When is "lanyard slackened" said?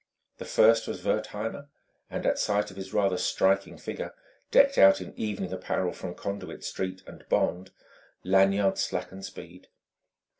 8.23-9.25